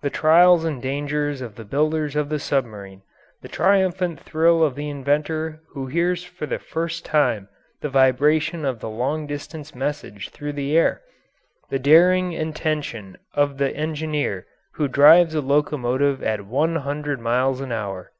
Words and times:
The 0.00 0.10
trials 0.10 0.64
and 0.64 0.80
dangers 0.80 1.40
of 1.40 1.56
the 1.56 1.64
builders 1.64 2.14
of 2.14 2.28
the 2.28 2.38
submarine; 2.38 3.02
the 3.42 3.48
triumphant 3.48 4.20
thrill 4.20 4.62
of 4.62 4.76
the 4.76 4.88
inventor 4.88 5.60
who 5.70 5.86
hears 5.88 6.22
for 6.22 6.46
the 6.46 6.60
first 6.60 7.04
time 7.04 7.48
the 7.80 7.88
vibration 7.88 8.64
of 8.64 8.78
the 8.78 8.88
long 8.88 9.26
distance 9.26 9.74
message 9.74 10.28
through 10.30 10.52
the 10.52 10.78
air; 10.78 11.02
the 11.68 11.80
daring 11.80 12.32
and 12.32 12.54
tension 12.54 13.18
of 13.34 13.58
the 13.58 13.74
engineer 13.76 14.46
who 14.74 14.86
drives 14.86 15.34
a 15.34 15.40
locomotive 15.40 16.22
at 16.22 16.46
one 16.46 16.76
hundred 16.76 17.18
miles 17.18 17.60
an 17.60 17.72
hour. 17.72 18.12